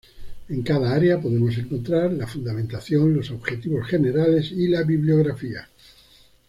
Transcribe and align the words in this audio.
En 0.49 0.63
cada 0.63 0.95
área 0.95 1.21
podemos 1.21 1.55
encontrar: 1.59 2.11
la 2.13 2.25
fundamentación, 2.25 3.15
los 3.15 3.29
objetivos 3.29 3.85
generales 3.85 4.51
y 4.51 4.67
la 4.67 4.81
bibliografía. 4.81 5.69